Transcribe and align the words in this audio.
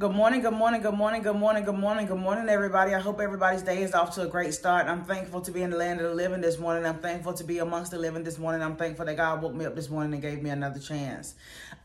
Good 0.00 0.12
morning, 0.12 0.40
good 0.40 0.54
morning, 0.54 0.80
good 0.80 0.94
morning, 0.94 1.20
good 1.20 1.36
morning, 1.36 1.62
good 1.62 1.76
morning, 1.76 2.06
good 2.06 2.18
morning, 2.18 2.48
everybody. 2.48 2.94
I 2.94 3.00
hope 3.00 3.20
everybody's 3.20 3.60
day 3.60 3.82
is 3.82 3.92
off 3.92 4.14
to 4.14 4.22
a 4.22 4.26
great 4.26 4.54
start. 4.54 4.86
I'm 4.86 5.04
thankful 5.04 5.42
to 5.42 5.50
be 5.50 5.60
in 5.60 5.68
the 5.68 5.76
land 5.76 6.00
of 6.00 6.08
the 6.08 6.14
living 6.14 6.40
this 6.40 6.58
morning. 6.58 6.86
I'm 6.86 7.00
thankful 7.00 7.34
to 7.34 7.44
be 7.44 7.58
amongst 7.58 7.90
the 7.90 7.98
living 7.98 8.24
this 8.24 8.38
morning. 8.38 8.62
I'm 8.62 8.76
thankful 8.76 9.04
that 9.04 9.18
God 9.18 9.42
woke 9.42 9.52
me 9.52 9.66
up 9.66 9.76
this 9.76 9.90
morning 9.90 10.14
and 10.14 10.22
gave 10.22 10.42
me 10.42 10.48
another 10.48 10.80
chance. 10.80 11.34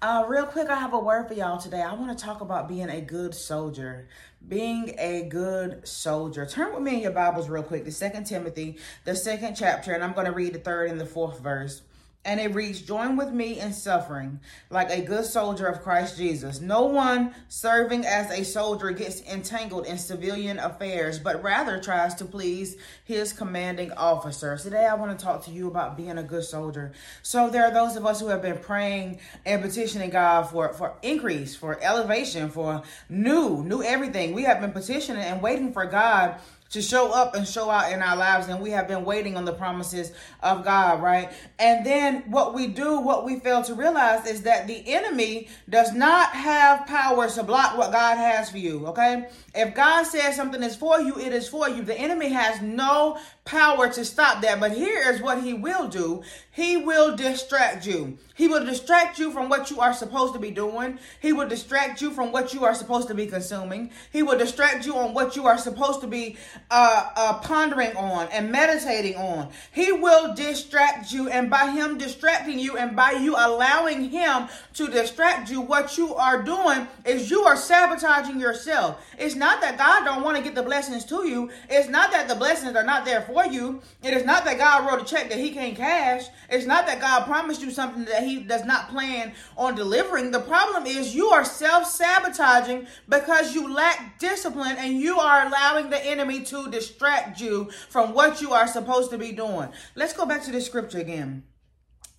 Uh, 0.01 0.23
real 0.29 0.46
quick, 0.46 0.70
I 0.70 0.75
have 0.75 0.93
a 0.93 0.97
word 0.97 1.28
for 1.28 1.33
y'all 1.33 1.59
today. 1.59 1.81
I 1.81 1.93
want 1.93 2.17
to 2.17 2.23
talk 2.23 2.39
about 2.39 2.70
being 2.70 2.88
a 2.88 3.01
good 3.01 3.36
soldier. 3.36 4.07
Being 4.47 4.95
a 4.97 5.23
good 5.23 5.86
soldier. 5.86 6.45
Turn 6.45 6.73
with 6.73 6.84
me 6.84 6.93
in 6.93 7.00
your 7.02 7.11
Bibles 7.11 7.50
real 7.50 7.63
quick 7.63 7.84
to 7.84 7.91
Second 7.91 8.23
Timothy, 8.23 8.77
the 9.04 9.13
second 9.13 9.55
chapter, 9.55 9.91
and 9.91 10.02
I'm 10.02 10.13
going 10.13 10.27
to 10.27 10.32
read 10.32 10.54
the 10.54 10.59
third 10.59 10.89
and 10.89 11.02
the 11.02 11.05
fourth 11.05 11.41
verse. 11.41 11.82
And 12.26 12.39
it 12.39 12.55
reads, 12.55 12.82
Join 12.82 13.16
with 13.16 13.32
me 13.32 13.60
in 13.60 13.71
suffering 13.71 14.39
like 14.71 14.89
a 14.89 15.02
good 15.02 15.25
soldier 15.25 15.68
of 15.68 15.84
Christ 15.84 16.18
Jesus. 16.18 16.60
No 16.60 16.86
one 16.86 17.36
serving 17.48 18.05
as 18.05 18.32
a 18.32 18.44
soldier 18.44 18.89
gets 18.92 19.21
entangled 19.21 19.86
in 19.86 20.00
civilian 20.00 20.57
affairs, 20.57 21.19
but 21.19 21.43
rather 21.43 21.80
tries 21.80 22.16
to 22.16 22.25
please 22.25 22.78
his 23.04 23.32
commanding 23.32 23.92
officer. 23.92 24.57
Today, 24.57 24.86
I 24.86 24.96
want 24.96 25.18
to 25.18 25.24
talk 25.24 25.46
to 25.46 25.52
you 25.52 25.68
about 25.68 25.96
being 25.96 26.18
a 26.18 26.24
good 26.24 26.43
soldier. 26.43 26.93
So, 27.21 27.50
there 27.50 27.64
are 27.64 27.71
those 27.71 27.96
of 27.96 28.06
us 28.07 28.19
who 28.19 28.28
have 28.28 28.42
been 28.42 28.57
praying 28.57 29.19
and 29.46 29.61
petitioning 29.61 30.10
God 30.10 30.50
for, 30.50 30.74
for 30.74 30.96
increase, 31.04 31.55
for 31.55 31.80
elevation, 31.82 32.50
for 32.50 32.81
new, 33.08 33.64
new 33.64 33.83
everything. 33.83 34.33
We 34.33 34.44
have 34.44 34.59
been 34.59 34.72
petitioning 34.72 35.22
and 35.22 35.44
waiting 35.44 35.72
for 35.72 35.86
God 35.86 36.39
to 36.75 36.81
show 36.81 37.11
up 37.11 37.36
and 37.36 37.47
show 37.47 37.70
out 37.70 37.92
in 37.92 38.02
our 38.02 38.17
lives 38.17 38.50
and 38.50 38.59
we 38.59 38.70
have 38.70 38.86
been 38.86 39.06
waiting 39.06 39.38
on 39.38 39.45
the 39.45 39.53
promises 39.53 40.11
of 40.44 40.66
God, 40.66 41.02
right? 41.02 41.31
And 41.58 41.86
then 41.86 42.23
what 42.30 42.53
we 42.53 42.67
do, 42.67 43.00
what 43.00 43.23
we 43.23 43.39
fail 43.39 43.64
to 43.64 43.73
realize 43.73 44.28
is 44.28 44.42
that 44.42 44.67
the 44.67 44.83
enemy 44.94 45.47
does 45.69 45.94
not 45.94 46.31
have 46.31 46.86
power 46.86 47.30
to 47.30 47.44
block 47.44 47.78
what 47.78 47.94
God 47.94 48.17
has 48.17 48.50
for 48.50 48.58
you, 48.58 48.86
okay? 48.88 49.30
If 49.56 49.73
God 49.73 50.03
says 50.03 50.36
something 50.36 50.61
is 50.61 50.75
for 50.75 51.00
you, 51.00 51.17
it 51.17 51.31
is 51.31 51.47
for 51.47 51.69
you. 51.69 51.81
The 51.81 51.97
enemy 51.97 52.27
has 52.30 52.61
no 52.61 53.19
power 53.45 53.88
to 53.88 54.03
stop 54.03 54.42
that. 54.42 54.59
But 54.59 54.73
here 54.73 55.09
is 55.09 55.21
what 55.21 55.42
he 55.42 55.53
will 55.53 55.88
do. 55.88 56.23
He 56.52 56.75
will 56.75 57.16
distract 57.16 57.88
you. 57.88 58.17
He 58.36 58.50
will 58.50 58.66
distract 58.66 59.17
you 59.17 59.31
from 59.31 59.47
what 59.47 59.72
you 59.72 59.80
are 59.80 59.94
supposed 59.94 60.33
to 60.33 60.39
be 60.39 60.52
doing. 60.52 61.00
He 61.22 61.31
will 61.31 61.47
distract 61.47 62.02
you 62.02 62.11
from 62.11 62.33
what 62.33 62.53
you 62.53 62.66
are 62.66 62.75
supposed 62.75 63.08
to 63.08 63.14
be 63.14 63.27
consuming. 63.27 63.92
He 64.11 64.23
will 64.23 64.38
distract 64.38 64.86
you 64.86 64.97
on 64.97 65.14
what 65.14 65.38
you 65.38 65.47
are 65.47 65.58
supposed 65.58 66.02
to 66.02 66.08
be 66.08 66.36
uh, 66.69 67.09
uh, 67.16 67.39
pondering 67.39 67.95
on 67.95 68.27
and 68.33 68.52
meditating 68.52 69.16
on. 69.16 69.50
He 69.72 69.94
will 69.94 70.36
distract 70.36 71.14
you, 71.14 71.30
and 71.30 71.50
by 71.50 71.72
him 71.72 71.97
distracting 71.97 72.59
you, 72.59 72.75
and 72.75 72.94
by 72.94 73.11
you 73.11 73.36
allowing 73.38 74.09
him 74.09 74.49
to 74.73 74.88
distract 74.89 75.49
you, 75.49 75.61
what 75.61 75.97
you 75.97 76.14
are 76.16 76.44
doing 76.44 76.88
is 77.05 77.31
you 77.31 77.44
are 77.44 77.55
sabotaging 77.55 78.39
yourself. 78.39 79.02
It's 79.17 79.36
not 79.36 79.61
that 79.61 79.77
God 79.77 80.03
don't 80.03 80.23
want 80.23 80.36
to 80.36 80.44
get 80.44 80.55
the 80.55 80.64
blessings 80.64 81.05
to 81.05 81.25
you. 81.25 81.52
It's 81.70 81.88
not 81.88 82.11
that 82.11 82.27
the 82.27 82.36
blessings 82.36 82.75
are 82.75 82.83
not 82.83 83.05
there 83.05 83.22
for 83.22 83.45
you. 83.45 83.81
It 84.03 84.14
is 84.14 84.25
not 84.25 84.44
that 84.44 84.58
God 84.58 84.86
wrote 84.86 85.02
a 85.02 85.05
check 85.05 85.30
that 85.30 85.39
He 85.39 85.52
can't 85.52 85.77
cash. 85.77 86.25
It's 86.49 86.66
not 86.66 86.86
that 86.88 86.99
God 86.99 87.25
promised 87.25 87.61
you 87.61 87.72
something 87.72 88.03
that 88.05 88.24
He 88.25 88.39
does 88.39 88.65
not 88.65 88.89
plan 88.89 89.33
on 89.57 89.75
delivering. 89.75 90.31
The 90.31 90.39
problem 90.39 90.85
is 90.85 91.15
you 91.15 91.27
are 91.27 91.45
self 91.45 91.85
sabotaging 91.87 92.87
because 93.07 93.55
you 93.55 93.73
lack 93.73 94.19
discipline 94.19 94.75
and 94.77 94.99
you 94.99 95.19
are 95.19 95.45
allowing 95.45 95.89
the 95.89 96.05
enemy 96.05 96.43
to 96.45 96.69
distract 96.69 97.39
you 97.39 97.69
from 97.89 98.13
what 98.13 98.41
you 98.41 98.53
are 98.53 98.67
supposed 98.67 99.11
to 99.11 99.17
be 99.17 99.31
doing. 99.31 99.69
Let's 99.95 100.13
go 100.13 100.25
back 100.25 100.43
to 100.43 100.51
the 100.51 100.61
scripture 100.61 100.99
again. 100.99 101.43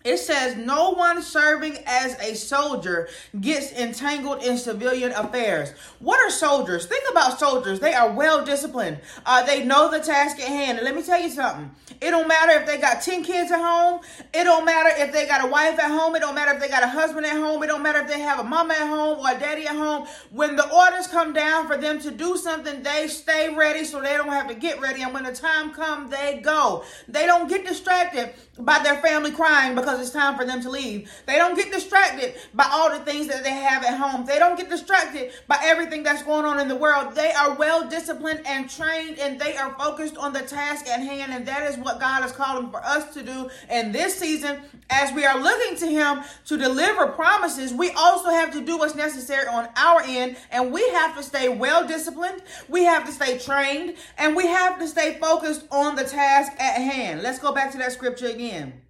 It 0.07 0.19
says, 0.19 0.55
No 0.55 0.91
one 0.91 1.21
serving 1.21 1.79
as 1.85 2.17
a 2.21 2.33
soldier 2.33 3.09
gets 3.41 3.73
entangled 3.73 4.41
in 4.41 4.57
civilian 4.57 5.11
affairs. 5.11 5.73
What 5.99 6.21
are 6.21 6.29
soldiers? 6.29 6.85
Think 6.85 7.03
about 7.11 7.37
soldiers. 7.37 7.81
They 7.81 7.93
are 7.93 8.13
well 8.13 8.45
disciplined. 8.45 8.99
Uh, 9.25 9.45
they 9.45 9.65
know 9.65 9.91
the 9.91 9.99
task 9.99 10.39
at 10.39 10.47
hand. 10.47 10.77
And 10.77 10.85
let 10.85 10.95
me 10.95 11.03
tell 11.03 11.21
you 11.21 11.29
something. 11.29 11.71
It 11.99 12.11
don't 12.11 12.27
matter 12.27 12.53
if 12.53 12.65
they 12.65 12.77
got 12.77 13.01
10 13.01 13.25
kids 13.25 13.51
at 13.51 13.59
home. 13.59 13.99
It 14.33 14.45
don't 14.45 14.63
matter 14.63 14.91
if 14.95 15.11
they 15.11 15.27
got 15.27 15.43
a 15.43 15.47
wife 15.47 15.77
at 15.77 15.91
home. 15.91 16.15
It 16.15 16.19
don't 16.19 16.35
matter 16.35 16.53
if 16.53 16.61
they 16.61 16.69
got 16.69 16.83
a 16.83 16.87
husband 16.87 17.25
at 17.25 17.33
home. 17.33 17.61
It 17.63 17.67
don't 17.67 17.83
matter 17.83 17.99
if 17.99 18.07
they 18.07 18.21
have 18.21 18.39
a 18.39 18.43
mama 18.45 18.75
at 18.75 18.87
home 18.87 19.19
or 19.19 19.35
a 19.35 19.37
daddy 19.37 19.67
at 19.67 19.75
home. 19.75 20.07
When 20.31 20.55
the 20.55 20.71
orders 20.71 21.07
come 21.07 21.33
down 21.33 21.67
for 21.67 21.75
them 21.75 21.99
to 21.99 22.11
do 22.11 22.37
something, 22.37 22.81
they 22.81 23.09
stay 23.09 23.53
ready 23.53 23.83
so 23.83 24.01
they 24.01 24.15
don't 24.15 24.29
have 24.29 24.47
to 24.47 24.55
get 24.55 24.79
ready. 24.79 25.01
And 25.01 25.13
when 25.13 25.25
the 25.25 25.33
time 25.33 25.71
comes, 25.71 26.11
they 26.11 26.39
go. 26.41 26.85
They 27.09 27.25
don't 27.25 27.49
get 27.49 27.65
distracted 27.65 28.33
by 28.59 28.79
their 28.79 29.01
family 29.01 29.31
crying 29.31 29.75
because 29.75 29.96
because 29.97 30.09
it's 30.09 30.15
time 30.15 30.37
for 30.37 30.45
them 30.45 30.61
to 30.61 30.69
leave. 30.69 31.11
They 31.25 31.37
don't 31.37 31.55
get 31.55 31.71
distracted 31.71 32.35
by 32.53 32.67
all 32.71 32.89
the 32.89 33.03
things 33.03 33.27
that 33.27 33.43
they 33.43 33.51
have 33.51 33.83
at 33.83 33.97
home. 33.97 34.25
They 34.25 34.39
don't 34.39 34.57
get 34.57 34.69
distracted 34.69 35.31
by 35.47 35.59
everything 35.63 36.03
that's 36.03 36.23
going 36.23 36.45
on 36.45 36.59
in 36.59 36.67
the 36.67 36.75
world. 36.75 37.15
They 37.15 37.31
are 37.31 37.55
well 37.55 37.87
disciplined 37.89 38.41
and 38.45 38.69
trained 38.69 39.19
and 39.19 39.39
they 39.39 39.57
are 39.57 39.73
focused 39.77 40.17
on 40.17 40.33
the 40.33 40.41
task 40.41 40.87
at 40.87 40.99
hand. 40.99 41.33
And 41.33 41.45
that 41.47 41.69
is 41.69 41.77
what 41.77 41.99
God 41.99 42.23
is 42.25 42.31
calling 42.31 42.69
for 42.69 42.83
us 42.83 43.13
to 43.13 43.23
do 43.23 43.49
in 43.69 43.91
this 43.91 44.17
season. 44.17 44.59
As 44.89 45.11
we 45.13 45.25
are 45.25 45.41
looking 45.41 45.77
to 45.79 45.87
Him 45.87 46.23
to 46.45 46.57
deliver 46.57 47.07
promises, 47.07 47.73
we 47.73 47.91
also 47.91 48.29
have 48.29 48.53
to 48.53 48.61
do 48.61 48.77
what's 48.77 48.95
necessary 48.95 49.47
on 49.47 49.67
our 49.75 50.01
end. 50.05 50.37
And 50.51 50.71
we 50.71 50.87
have 50.91 51.15
to 51.17 51.23
stay 51.23 51.49
well 51.49 51.85
disciplined, 51.87 52.41
we 52.69 52.83
have 52.83 53.05
to 53.05 53.11
stay 53.11 53.37
trained, 53.37 53.95
and 54.17 54.35
we 54.35 54.47
have 54.47 54.79
to 54.79 54.87
stay 54.87 55.17
focused 55.19 55.65
on 55.71 55.95
the 55.95 56.03
task 56.03 56.53
at 56.53 56.77
hand. 56.77 57.21
Let's 57.21 57.39
go 57.39 57.53
back 57.53 57.71
to 57.71 57.77
that 57.79 57.91
scripture 57.91 58.27
again. 58.27 58.81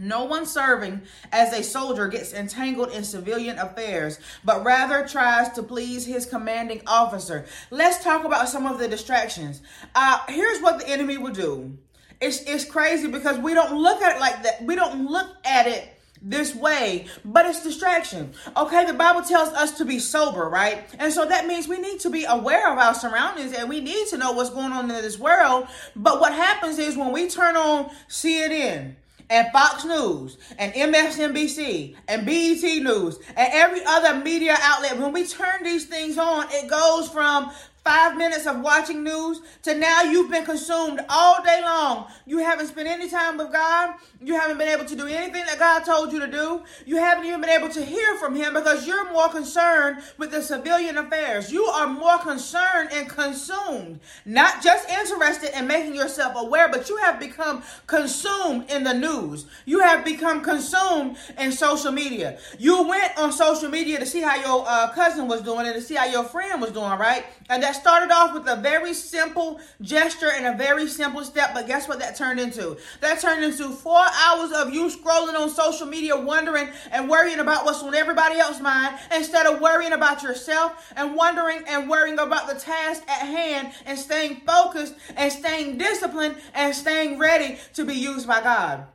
No 0.00 0.24
one 0.24 0.46
serving 0.46 1.02
as 1.30 1.52
a 1.52 1.62
soldier 1.62 2.08
gets 2.08 2.32
entangled 2.32 2.90
in 2.90 3.04
civilian 3.04 3.58
affairs, 3.58 4.18
but 4.42 4.64
rather 4.64 5.06
tries 5.06 5.50
to 5.50 5.62
please 5.62 6.06
his 6.06 6.24
commanding 6.24 6.80
officer. 6.86 7.44
Let's 7.70 8.02
talk 8.02 8.24
about 8.24 8.48
some 8.48 8.66
of 8.66 8.78
the 8.78 8.88
distractions. 8.88 9.60
Uh, 9.94 10.20
here's 10.28 10.62
what 10.62 10.78
the 10.78 10.88
enemy 10.88 11.18
will 11.18 11.34
do. 11.34 11.76
It's, 12.18 12.40
it's 12.44 12.64
crazy 12.64 13.08
because 13.08 13.38
we 13.38 13.52
don't 13.52 13.78
look 13.78 14.00
at 14.00 14.16
it 14.16 14.20
like 14.20 14.42
that. 14.44 14.64
We 14.64 14.74
don't 14.74 15.06
look 15.06 15.28
at 15.44 15.66
it 15.66 15.86
this 16.22 16.54
way, 16.54 17.04
but 17.22 17.44
it's 17.44 17.62
distraction. 17.62 18.32
Okay, 18.56 18.86
the 18.86 18.94
Bible 18.94 19.20
tells 19.20 19.50
us 19.50 19.76
to 19.76 19.84
be 19.84 19.98
sober, 19.98 20.48
right? 20.48 20.82
And 20.98 21.12
so 21.12 21.26
that 21.26 21.46
means 21.46 21.68
we 21.68 21.78
need 21.78 22.00
to 22.00 22.10
be 22.10 22.24
aware 22.24 22.72
of 22.72 22.78
our 22.78 22.94
surroundings 22.94 23.52
and 23.52 23.68
we 23.68 23.80
need 23.80 24.06
to 24.08 24.16
know 24.16 24.32
what's 24.32 24.50
going 24.50 24.72
on 24.72 24.90
in 24.90 25.02
this 25.02 25.18
world. 25.18 25.68
But 25.94 26.20
what 26.20 26.32
happens 26.32 26.78
is 26.78 26.96
when 26.96 27.12
we 27.12 27.28
turn 27.28 27.56
on 27.56 27.90
CNN, 28.08 28.94
and 29.30 29.50
Fox 29.52 29.84
News 29.84 30.36
and 30.58 30.72
MSNBC 30.74 31.94
and 32.08 32.26
BET 32.26 32.62
News 32.82 33.18
and 33.36 33.48
every 33.52 33.80
other 33.86 34.22
media 34.22 34.56
outlet, 34.60 34.98
when 34.98 35.12
we 35.12 35.24
turn 35.24 35.62
these 35.62 35.86
things 35.86 36.18
on, 36.18 36.46
it 36.50 36.68
goes 36.68 37.08
from 37.08 37.52
five 37.84 38.16
minutes 38.16 38.46
of 38.46 38.60
watching 38.60 39.02
news 39.02 39.40
to 39.62 39.74
now 39.74 40.02
you've 40.02 40.30
been 40.30 40.44
consumed 40.44 41.00
all 41.08 41.42
day 41.42 41.60
long. 41.62 42.06
You 42.26 42.38
haven't 42.38 42.68
spent 42.68 42.88
any 42.88 43.08
time 43.08 43.38
with 43.38 43.52
God. 43.52 43.94
You 44.22 44.34
haven't 44.34 44.58
been 44.58 44.68
able 44.68 44.84
to 44.84 44.96
do 44.96 45.06
anything 45.06 45.44
that 45.46 45.58
God 45.58 45.80
told 45.80 46.12
you 46.12 46.20
to 46.20 46.26
do. 46.26 46.62
You 46.84 46.96
haven't 46.96 47.24
even 47.24 47.40
been 47.40 47.50
able 47.50 47.70
to 47.70 47.84
hear 47.84 48.16
from 48.16 48.36
Him 48.36 48.54
because 48.54 48.86
you're 48.86 49.10
more 49.12 49.28
concerned 49.28 50.02
with 50.18 50.30
the 50.30 50.42
civilian 50.42 50.98
affairs. 50.98 51.50
You 51.50 51.64
are 51.64 51.86
more 51.86 52.18
concerned 52.18 52.90
and 52.92 53.08
consumed, 53.08 54.00
not 54.26 54.62
just 54.62 54.88
interested 54.88 55.56
in 55.58 55.66
making 55.66 55.94
yourself 55.94 56.34
aware, 56.36 56.68
but 56.68 56.88
you 56.88 56.96
have 56.98 57.18
become 57.18 57.62
consumed 57.86 58.70
in 58.70 58.84
the 58.84 58.94
news. 58.94 59.46
You 59.64 59.80
have 59.80 60.04
become 60.04 60.42
consumed 60.42 61.16
in 61.38 61.52
social 61.52 61.92
media. 61.92 62.38
You 62.58 62.86
went 62.86 63.16
on 63.18 63.32
social 63.32 63.70
media 63.70 63.98
to 63.98 64.06
see 64.06 64.20
how 64.20 64.36
your 64.36 64.64
uh, 64.68 64.92
cousin 64.92 65.28
was 65.28 65.40
doing 65.40 65.66
and 65.66 65.74
to 65.74 65.80
see 65.80 65.94
how 65.94 66.06
your 66.06 66.24
friend 66.24 66.60
was 66.60 66.72
doing, 66.72 66.98
right? 66.98 67.24
And 67.48 67.62
that 67.62 67.69
started 67.72 68.10
off 68.10 68.34
with 68.34 68.46
a 68.46 68.56
very 68.56 68.94
simple 68.94 69.60
gesture 69.80 70.30
and 70.30 70.46
a 70.46 70.56
very 70.56 70.86
simple 70.88 71.24
step, 71.24 71.52
but 71.54 71.66
guess 71.66 71.88
what 71.88 71.98
that 72.00 72.16
turned 72.16 72.40
into? 72.40 72.76
That 73.00 73.20
turned 73.20 73.44
into 73.44 73.70
four 73.70 74.04
hours 74.24 74.52
of 74.52 74.72
you 74.72 74.88
scrolling 74.88 75.38
on 75.38 75.50
social 75.50 75.86
media, 75.86 76.16
wondering 76.16 76.68
and 76.90 77.08
worrying 77.08 77.38
about 77.38 77.64
what's 77.64 77.82
on 77.82 77.94
everybody 77.94 78.38
else's 78.38 78.62
mind 78.62 78.98
instead 79.14 79.46
of 79.46 79.60
worrying 79.60 79.92
about 79.92 80.22
yourself 80.22 80.92
and 80.96 81.14
wondering 81.14 81.62
and 81.66 81.88
worrying 81.88 82.18
about 82.18 82.48
the 82.48 82.58
task 82.58 83.02
at 83.08 83.26
hand 83.26 83.72
and 83.86 83.98
staying 83.98 84.42
focused 84.46 84.94
and 85.16 85.32
staying 85.32 85.78
disciplined 85.78 86.36
and 86.54 86.74
staying 86.74 87.18
ready 87.18 87.58
to 87.74 87.84
be 87.84 87.94
used 87.94 88.26
by 88.26 88.40
God. 88.40 88.86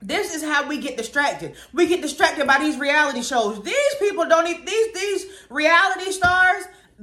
This 0.00 0.32
is 0.32 0.44
how 0.44 0.68
we 0.68 0.78
get 0.78 0.96
distracted. 0.96 1.56
We 1.72 1.88
get 1.88 2.02
distracted 2.02 2.46
by 2.46 2.58
these 2.58 2.78
reality 2.78 3.22
shows. 3.22 3.60
These 3.64 3.94
people 3.98 4.28
don't 4.28 4.46
even 4.46 4.64
these 4.64 4.94
these 4.94 5.26
reality 5.50 6.12
stars 6.12 6.37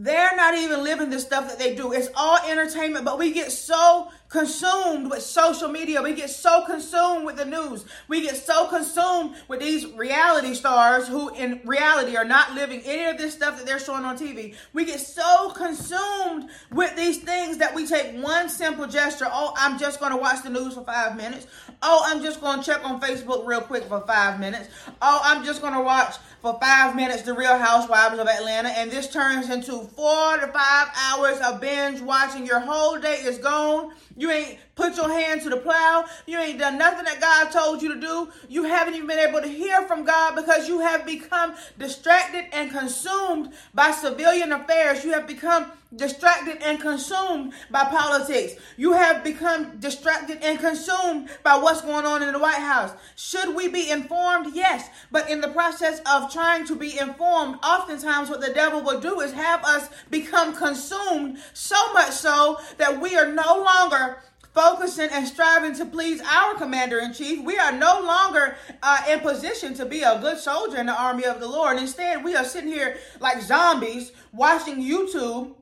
they're 0.05 0.35
not 0.35 0.55
even 0.55 0.83
living 0.83 1.09
the 1.09 1.19
stuff 1.19 1.47
that 1.47 1.59
they 1.59 1.75
do. 1.75 1.91
It's 1.91 2.09
all 2.15 2.37
entertainment, 2.47 3.05
but 3.05 3.17
we 3.17 3.31
get 3.33 3.51
so 3.51 4.09
consumed 4.29 5.09
with 5.09 5.21
social 5.21 5.67
media. 5.69 6.01
We 6.01 6.13
get 6.13 6.29
so 6.29 6.65
consumed 6.65 7.25
with 7.25 7.37
the 7.37 7.45
news. 7.45 7.85
We 8.07 8.21
get 8.21 8.35
so 8.35 8.67
consumed 8.67 9.35
with 9.47 9.59
these 9.59 9.85
reality 9.87 10.53
stars 10.53 11.07
who, 11.07 11.33
in 11.35 11.61
reality, 11.63 12.17
are 12.17 12.25
not 12.25 12.53
living 12.53 12.81
any 12.85 13.05
of 13.05 13.17
this 13.17 13.33
stuff 13.33 13.57
that 13.57 13.65
they're 13.65 13.79
showing 13.79 14.03
on 14.03 14.17
TV. 14.17 14.55
We 14.73 14.85
get 14.85 14.99
so 14.99 15.51
consumed 15.51 16.49
with 16.71 16.95
these 16.95 17.19
things 17.19 17.59
that 17.59 17.75
we 17.75 17.87
take 17.87 18.21
one 18.21 18.49
simple 18.49 18.87
gesture. 18.87 19.27
Oh, 19.29 19.53
I'm 19.57 19.77
just 19.77 19.99
going 19.99 20.11
to 20.11 20.17
watch 20.17 20.43
the 20.43 20.49
news 20.49 20.73
for 20.73 20.83
five 20.83 21.15
minutes. 21.15 21.47
Oh, 21.81 22.03
I'm 22.05 22.21
just 22.21 22.41
going 22.41 22.59
to 22.59 22.65
check 22.65 22.83
on 22.83 22.99
Facebook 22.99 23.45
real 23.45 23.61
quick 23.61 23.83
for 23.83 24.01
five 24.01 24.39
minutes. 24.39 24.69
Oh, 25.01 25.21
I'm 25.23 25.45
just 25.45 25.61
going 25.61 25.73
to 25.73 25.81
watch 25.81 26.15
for 26.41 26.57
five 26.59 26.95
minutes 26.95 27.21
The 27.23 27.33
Real 27.33 27.57
Housewives 27.57 28.19
of 28.19 28.27
Atlanta. 28.27 28.69
And 28.69 28.91
this 28.91 29.11
turns 29.11 29.49
into 29.49 29.79
four 29.95 30.37
to 30.37 30.47
five 30.47 30.87
hours 30.95 31.39
of 31.39 31.61
binge 31.61 32.01
watching. 32.01 32.45
Your 32.45 32.59
whole 32.59 32.99
day 32.99 33.15
is 33.15 33.37
gone. 33.37 33.93
You 34.17 34.31
ain't 34.31 34.57
put 34.75 34.95
your 34.95 35.09
hand 35.09 35.41
to 35.41 35.49
the 35.49 35.57
plow. 35.57 36.05
You 36.25 36.37
ain't 36.39 36.59
done 36.59 36.77
nothing 36.77 37.05
that 37.05 37.19
God 37.19 37.51
told 37.51 37.81
you 37.81 37.93
to 37.93 37.99
do. 37.99 38.29
You 38.47 38.63
haven't 38.63 38.95
even 38.95 39.07
been 39.07 39.19
able 39.19 39.41
to 39.41 39.47
hear 39.47 39.81
from 39.83 40.05
God 40.05 40.35
because 40.35 40.67
you 40.67 40.79
have 40.79 41.05
become 41.05 41.55
distracted 41.77 42.45
and 42.53 42.71
consumed 42.71 43.51
by 43.73 43.91
civilian 43.91 44.51
affairs. 44.53 45.03
You 45.03 45.11
have 45.13 45.27
become 45.27 45.71
distracted 45.95 46.61
and 46.61 46.79
consumed 46.79 47.53
by 47.69 47.85
politics. 47.85 48.55
You 48.77 48.93
have 48.93 49.23
become 49.23 49.77
distracted 49.79 50.39
and 50.41 50.59
consumed 50.59 51.29
by 51.43 51.57
what's 51.57 51.81
going 51.81 52.05
on 52.05 52.23
in 52.23 52.33
the 52.33 52.39
White 52.39 52.55
House. 52.55 52.93
Should 53.15 53.55
we 53.55 53.67
be 53.67 53.89
informed? 53.89 54.55
Yes. 54.55 54.89
But 55.11 55.29
in 55.29 55.41
the 55.41 55.49
process 55.49 56.01
of 56.11 56.31
trying 56.31 56.65
to 56.67 56.75
be 56.75 56.97
informed, 56.99 57.59
oftentimes 57.63 58.29
what 58.29 58.41
the 58.41 58.53
devil 58.53 58.81
will 58.81 58.99
do 58.99 59.21
is 59.21 59.33
have 59.33 59.63
us 59.63 59.89
become 60.09 60.55
consumed 60.55 61.37
so 61.53 61.93
much 61.93 62.11
so 62.11 62.59
that 62.77 62.99
we 62.99 63.15
are 63.15 63.31
no 63.31 63.63
longer 63.63 64.17
focusing 64.53 65.09
and 65.11 65.27
striving 65.27 65.75
to 65.75 65.85
please 65.85 66.21
our 66.21 66.55
commander 66.55 66.99
in 66.99 67.13
chief. 67.13 67.43
We 67.43 67.57
are 67.57 67.73
no 67.73 68.01
longer 68.01 68.55
uh, 68.81 69.03
in 69.09 69.19
position 69.19 69.73
to 69.75 69.85
be 69.85 70.01
a 70.01 70.17
good 70.19 70.37
soldier 70.37 70.77
in 70.77 70.85
the 70.85 70.95
army 70.95 71.25
of 71.25 71.41
the 71.41 71.47
Lord. 71.47 71.77
Instead, 71.77 72.23
we 72.23 72.35
are 72.35 72.45
sitting 72.45 72.69
here 72.69 72.97
like 73.19 73.41
zombies 73.41 74.13
watching 74.31 74.81
YouTube 74.81 75.55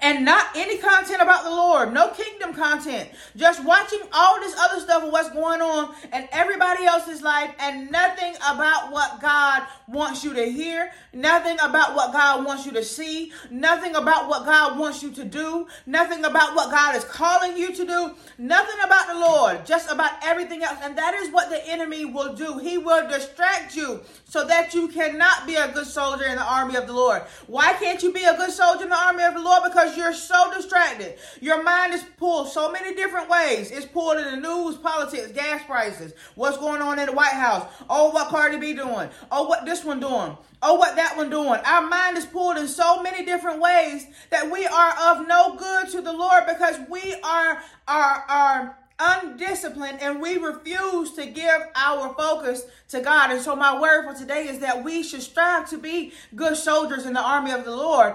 and 0.00 0.24
not 0.24 0.46
any 0.56 0.78
content 0.78 1.20
about 1.20 1.44
the 1.44 1.50
Lord, 1.50 1.92
no 1.92 2.08
kingdom 2.08 2.31
content, 2.54 3.10
just 3.36 3.64
watching 3.64 4.00
all 4.12 4.40
this 4.40 4.54
other 4.58 4.80
stuff 4.80 5.04
of 5.04 5.12
what's 5.12 5.30
going 5.30 5.60
on 5.60 5.94
in 6.12 6.28
everybody 6.32 6.84
else's 6.84 7.22
life, 7.22 7.54
and 7.58 7.90
nothing 7.90 8.34
about 8.48 8.92
what 8.92 9.20
God 9.20 9.62
wants 9.88 10.24
you 10.24 10.32
to 10.34 10.44
hear, 10.44 10.90
nothing 11.12 11.58
about 11.60 11.94
what 11.94 12.12
God 12.12 12.44
wants 12.44 12.64
you 12.66 12.72
to 12.72 12.84
see, 12.84 13.32
nothing 13.50 13.94
about 13.94 14.28
what 14.28 14.44
God 14.44 14.78
wants 14.78 15.02
you 15.02 15.10
to 15.12 15.24
do, 15.24 15.66
nothing 15.86 16.24
about 16.24 16.54
what 16.54 16.70
God 16.70 16.96
is 16.96 17.04
calling 17.04 17.56
you 17.56 17.74
to 17.74 17.86
do, 17.86 18.14
nothing 18.38 18.78
about 18.84 19.08
the 19.08 19.14
Lord, 19.14 19.66
just 19.66 19.90
about 19.90 20.12
everything 20.24 20.62
else. 20.62 20.78
And 20.82 20.96
that 20.96 21.14
is 21.14 21.30
what 21.30 21.50
the 21.50 21.66
enemy 21.68 22.04
will 22.04 22.34
do. 22.34 22.58
He 22.58 22.78
will 22.78 23.08
distract 23.08 23.76
you 23.76 24.00
so 24.24 24.46
that 24.46 24.74
you 24.74 24.88
cannot 24.88 25.46
be 25.46 25.56
a 25.56 25.70
good 25.72 25.86
soldier 25.86 26.24
in 26.24 26.36
the 26.36 26.42
army 26.42 26.76
of 26.76 26.86
the 26.86 26.92
Lord. 26.92 27.22
Why 27.46 27.74
can't 27.74 28.02
you 28.02 28.12
be 28.12 28.24
a 28.24 28.36
good 28.36 28.50
soldier 28.50 28.84
in 28.84 28.90
the 28.90 28.96
army 28.98 29.24
of 29.24 29.34
the 29.34 29.42
Lord? 29.42 29.62
Because 29.64 29.96
you're 29.96 30.14
so 30.14 30.52
distracted. 30.54 31.18
Your 31.40 31.62
mind 31.62 31.92
is 31.92 32.02
pulled 32.16 32.41
so 32.46 32.70
many 32.70 32.94
different 32.94 33.28
ways. 33.28 33.70
It's 33.70 33.86
pulled 33.86 34.18
in 34.18 34.24
the 34.24 34.36
news, 34.36 34.76
politics, 34.76 35.32
gas 35.32 35.64
prices, 35.64 36.12
what's 36.34 36.58
going 36.58 36.82
on 36.82 36.98
in 36.98 37.06
the 37.06 37.12
White 37.12 37.32
House. 37.32 37.70
Oh, 37.88 38.10
what 38.10 38.28
Cardi 38.28 38.58
B 38.58 38.74
doing? 38.74 39.08
Oh, 39.30 39.46
what 39.46 39.64
this 39.64 39.84
one 39.84 40.00
doing? 40.00 40.36
Oh, 40.62 40.74
what 40.74 40.96
that 40.96 41.16
one 41.16 41.30
doing? 41.30 41.60
Our 41.64 41.88
mind 41.88 42.16
is 42.16 42.26
pulled 42.26 42.56
in 42.56 42.68
so 42.68 43.02
many 43.02 43.24
different 43.24 43.60
ways 43.60 44.06
that 44.30 44.50
we 44.50 44.64
are 44.66 44.94
of 45.10 45.26
no 45.26 45.56
good 45.56 45.88
to 45.90 46.00
the 46.00 46.12
Lord 46.12 46.44
because 46.46 46.76
we 46.88 47.14
are 47.24 47.62
are 47.88 48.24
are 48.28 48.78
undisciplined 48.98 50.00
and 50.00 50.20
we 50.20 50.36
refuse 50.36 51.12
to 51.14 51.26
give 51.26 51.62
our 51.74 52.14
focus 52.14 52.64
to 52.88 53.00
God. 53.00 53.30
And 53.30 53.40
so 53.40 53.56
my 53.56 53.80
word 53.80 54.10
for 54.10 54.18
today 54.18 54.46
is 54.48 54.60
that 54.60 54.84
we 54.84 55.02
should 55.02 55.22
strive 55.22 55.68
to 55.70 55.78
be 55.78 56.12
good 56.36 56.56
soldiers 56.56 57.06
in 57.06 57.12
the 57.12 57.22
army 57.22 57.50
of 57.50 57.64
the 57.64 57.74
Lord. 57.74 58.14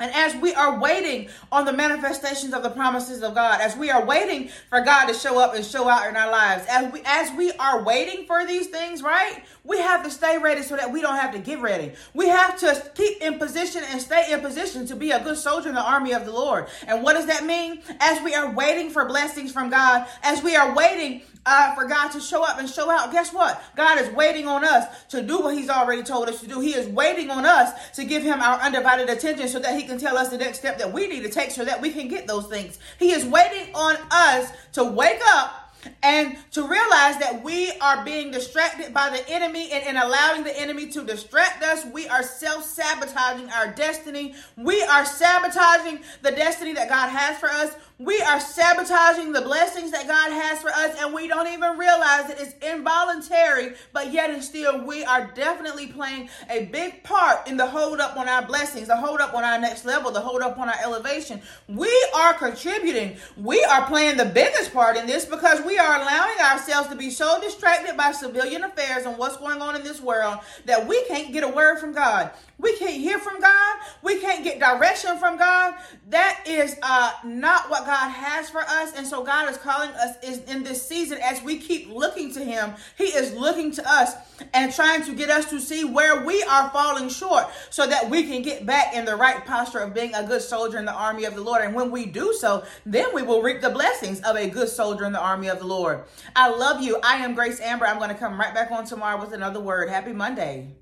And 0.00 0.12
as 0.14 0.36
we 0.36 0.54
are 0.54 0.78
waiting 0.78 1.28
on 1.50 1.64
the 1.64 1.72
manifestations 1.72 2.54
of 2.54 2.62
the 2.62 2.70
promises 2.70 3.22
of 3.22 3.34
God, 3.34 3.60
as 3.60 3.76
we 3.76 3.90
are 3.90 4.04
waiting 4.04 4.48
for 4.68 4.80
God 4.80 5.06
to 5.06 5.14
show 5.14 5.40
up 5.40 5.54
and 5.54 5.64
show 5.64 5.88
out 5.88 6.08
in 6.08 6.16
our 6.16 6.30
lives, 6.30 6.64
as 6.68 6.92
we 6.92 7.02
as 7.04 7.36
we 7.36 7.50
are 7.52 7.82
waiting 7.82 8.24
for 8.26 8.46
these 8.46 8.68
things, 8.68 9.02
right? 9.02 9.42
We 9.64 9.78
have 9.78 10.04
to 10.04 10.10
stay 10.10 10.38
ready 10.38 10.62
so 10.62 10.76
that 10.76 10.92
we 10.92 11.02
don't 11.02 11.16
have 11.16 11.32
to 11.32 11.38
get 11.38 11.60
ready. 11.60 11.92
We 12.14 12.28
have 12.28 12.58
to 12.60 12.90
keep 12.94 13.20
in 13.20 13.38
position 13.38 13.82
and 13.90 14.00
stay 14.00 14.32
in 14.32 14.40
position 14.40 14.86
to 14.86 14.96
be 14.96 15.10
a 15.10 15.22
good 15.22 15.36
soldier 15.36 15.68
in 15.68 15.74
the 15.74 15.82
army 15.82 16.12
of 16.12 16.24
the 16.24 16.32
Lord. 16.32 16.68
And 16.86 17.02
what 17.02 17.14
does 17.14 17.26
that 17.26 17.44
mean? 17.44 17.82
As 18.00 18.22
we 18.22 18.34
are 18.34 18.50
waiting 18.52 18.90
for 18.90 19.04
blessings 19.04 19.52
from 19.52 19.68
God, 19.68 20.06
as 20.22 20.42
we 20.42 20.54
are 20.56 20.74
waiting 20.74 21.22
uh, 21.44 21.74
for 21.74 21.86
God 21.86 22.08
to 22.12 22.20
show 22.20 22.44
up 22.44 22.58
and 22.58 22.68
show 22.68 22.90
out, 22.90 23.10
guess 23.10 23.32
what? 23.32 23.62
God 23.74 23.98
is 23.98 24.10
waiting 24.10 24.46
on 24.46 24.64
us 24.64 24.86
to 25.08 25.22
do 25.22 25.40
what 25.40 25.54
He's 25.54 25.70
already 25.70 26.02
told 26.02 26.28
us 26.28 26.40
to 26.40 26.46
do. 26.46 26.60
He 26.60 26.74
is 26.74 26.86
waiting 26.88 27.30
on 27.30 27.44
us 27.44 27.90
to 27.96 28.04
give 28.04 28.22
Him 28.22 28.40
our 28.40 28.60
undivided 28.60 29.08
attention 29.08 29.48
so 29.48 29.58
that 29.58 29.78
He 29.78 29.86
can 29.88 29.98
tell 29.98 30.16
us 30.16 30.28
the 30.28 30.38
next 30.38 30.58
step 30.58 30.78
that 30.78 30.92
we 30.92 31.08
need 31.08 31.22
to 31.22 31.30
take 31.30 31.50
so 31.50 31.64
that 31.64 31.80
we 31.80 31.90
can 31.90 32.06
get 32.06 32.26
those 32.26 32.46
things. 32.46 32.78
He 32.98 33.10
is 33.10 33.24
waiting 33.24 33.74
on 33.74 33.96
us 34.10 34.52
to 34.74 34.84
wake 34.84 35.20
up 35.26 35.68
and 36.02 36.36
to 36.50 36.62
realize 36.62 37.18
that 37.18 37.40
we 37.42 37.72
are 37.80 38.04
being 38.04 38.30
distracted 38.30 38.92
by 38.92 39.08
the 39.10 39.28
enemy 39.28 39.70
and 39.72 39.86
in 39.86 39.96
allowing 39.96 40.44
the 40.44 40.60
enemy 40.60 40.88
to 40.88 41.04
distract 41.04 41.62
us 41.62 41.86
we 41.92 42.08
are 42.08 42.22
self-sabotaging 42.22 43.48
our 43.50 43.68
destiny 43.74 44.34
we 44.56 44.82
are 44.82 45.04
sabotaging 45.04 46.00
the 46.22 46.32
destiny 46.32 46.72
that 46.72 46.88
god 46.88 47.08
has 47.08 47.38
for 47.38 47.48
us 47.48 47.76
we 47.98 48.20
are 48.20 48.38
sabotaging 48.38 49.32
the 49.32 49.42
blessings 49.42 49.90
that 49.90 50.06
God 50.06 50.30
has 50.30 50.60
for 50.62 50.70
us, 50.70 50.96
and 51.00 51.12
we 51.12 51.26
don't 51.26 51.48
even 51.48 51.76
realize 51.76 52.28
that 52.28 52.36
it's 52.38 52.54
involuntary, 52.64 53.74
but 53.92 54.12
yet 54.12 54.30
and 54.30 54.42
still, 54.42 54.84
we 54.84 55.04
are 55.04 55.32
definitely 55.34 55.88
playing 55.88 56.28
a 56.48 56.66
big 56.66 57.02
part 57.02 57.48
in 57.48 57.56
the 57.56 57.66
hold 57.66 57.98
up 57.98 58.16
on 58.16 58.28
our 58.28 58.46
blessings, 58.46 58.86
the 58.86 58.96
hold 58.96 59.20
up 59.20 59.34
on 59.34 59.42
our 59.42 59.58
next 59.58 59.84
level, 59.84 60.12
the 60.12 60.20
hold 60.20 60.42
up 60.42 60.58
on 60.58 60.68
our 60.68 60.76
elevation. 60.80 61.42
We 61.66 61.92
are 62.14 62.34
contributing. 62.34 63.16
We 63.36 63.64
are 63.64 63.84
playing 63.86 64.16
the 64.16 64.26
biggest 64.26 64.72
part 64.72 64.96
in 64.96 65.08
this 65.08 65.24
because 65.24 65.60
we 65.66 65.76
are 65.76 66.00
allowing 66.00 66.38
ourselves 66.38 66.88
to 66.90 66.94
be 66.94 67.10
so 67.10 67.40
distracted 67.40 67.96
by 67.96 68.12
civilian 68.12 68.62
affairs 68.62 69.06
and 69.06 69.18
what's 69.18 69.38
going 69.38 69.60
on 69.60 69.74
in 69.74 69.82
this 69.82 70.00
world 70.00 70.38
that 70.66 70.86
we 70.86 71.04
can't 71.06 71.32
get 71.32 71.42
a 71.42 71.48
word 71.48 71.80
from 71.80 71.92
God. 71.92 72.30
We 72.58 72.76
can't 72.76 73.00
hear 73.00 73.18
from 73.18 73.40
God. 73.40 73.76
We 74.02 74.18
can't 74.18 74.42
get 74.42 74.58
direction 74.58 75.16
from 75.18 75.36
God. 75.36 75.74
That 76.08 76.42
is 76.46 76.76
uh, 76.82 77.12
not 77.24 77.70
what 77.70 77.86
God 77.88 78.10
has 78.10 78.50
for 78.50 78.60
us. 78.60 78.92
And 78.94 79.06
so 79.06 79.24
God 79.24 79.48
is 79.48 79.56
calling 79.56 79.88
us 79.92 80.22
is 80.22 80.40
in 80.40 80.62
this 80.62 80.86
season 80.86 81.16
as 81.22 81.42
we 81.42 81.56
keep 81.56 81.88
looking 81.88 82.30
to 82.34 82.44
Him. 82.44 82.74
He 82.98 83.04
is 83.04 83.32
looking 83.32 83.72
to 83.72 83.90
us 83.90 84.12
and 84.52 84.70
trying 84.74 85.04
to 85.04 85.14
get 85.14 85.30
us 85.30 85.48
to 85.48 85.58
see 85.58 85.84
where 85.84 86.22
we 86.22 86.42
are 86.42 86.68
falling 86.68 87.08
short 87.08 87.46
so 87.70 87.86
that 87.86 88.10
we 88.10 88.24
can 88.24 88.42
get 88.42 88.66
back 88.66 88.92
in 88.92 89.06
the 89.06 89.16
right 89.16 89.42
posture 89.46 89.78
of 89.78 89.94
being 89.94 90.14
a 90.14 90.22
good 90.22 90.42
soldier 90.42 90.76
in 90.76 90.84
the 90.84 90.92
army 90.92 91.24
of 91.24 91.34
the 91.34 91.40
Lord. 91.40 91.64
And 91.64 91.74
when 91.74 91.90
we 91.90 92.04
do 92.04 92.34
so, 92.38 92.62
then 92.84 93.06
we 93.14 93.22
will 93.22 93.40
reap 93.40 93.62
the 93.62 93.70
blessings 93.70 94.20
of 94.20 94.36
a 94.36 94.50
good 94.50 94.68
soldier 94.68 95.06
in 95.06 95.12
the 95.12 95.22
army 95.22 95.48
of 95.48 95.58
the 95.58 95.66
Lord. 95.66 96.04
I 96.36 96.50
love 96.50 96.82
you. 96.82 97.00
I 97.02 97.24
am 97.24 97.34
Grace 97.34 97.58
Amber. 97.58 97.86
I'm 97.86 97.96
going 97.96 98.10
to 98.10 98.14
come 98.14 98.38
right 98.38 98.52
back 98.52 98.70
on 98.70 98.84
tomorrow 98.84 99.18
with 99.18 99.32
another 99.32 99.60
word. 99.60 99.88
Happy 99.88 100.12
Monday. 100.12 100.74